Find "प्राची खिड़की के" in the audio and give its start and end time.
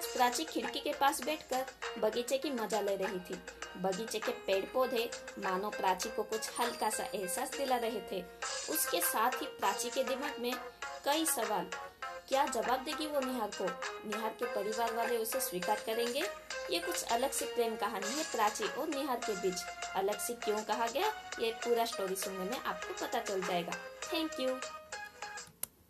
0.08-0.92